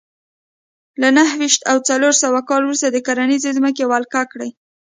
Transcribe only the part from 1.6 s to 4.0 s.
او څلور سوه کال وروسته د کرنیزې ځمکې